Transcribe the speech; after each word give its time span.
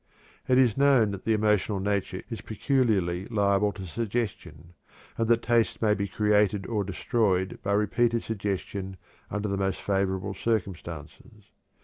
It 0.47 0.57
is 0.57 0.77
known 0.79 1.11
that 1.11 1.25
the 1.25 1.33
emotional 1.33 1.79
nature 1.79 2.23
is 2.27 2.41
peculiarly 2.41 3.27
liable 3.27 3.71
to 3.73 3.85
suggestion, 3.85 4.73
and 5.15 5.27
that 5.27 5.43
tastes 5.43 5.79
may 5.79 5.93
be 5.93 6.07
created 6.07 6.65
or 6.65 6.83
destroyed 6.83 7.59
by 7.61 7.73
repeated 7.73 8.23
suggestion 8.23 8.97
under 9.29 9.47
the 9.47 9.57
most 9.57 9.79
favorable 9.79 10.33
circumstances. 10.33 11.51